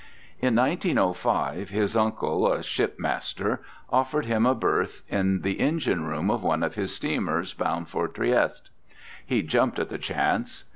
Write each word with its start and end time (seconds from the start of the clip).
In 0.39 0.55
1905 0.55 1.69
his 1.69 1.95
uncle, 1.95 2.51
a 2.51 2.63
shipmaster, 2.63 3.61
offered 3.91 4.25
him 4.25 4.47
a 4.47 4.55
berth 4.55 5.03
in 5.09 5.41
the 5.41 5.59
engine 5.59 6.07
room 6.07 6.31
of 6.31 6.41
one 6.41 6.63
of 6.63 6.73
his 6.73 6.91
steamers, 6.95 7.53
bound 7.53 7.87
for 7.87 8.07
Trieste. 8.07 8.71
He 9.23 9.43
jumped 9.43 9.77
at 9.77 9.89
the 9.89 9.99
chance. 9.99 10.63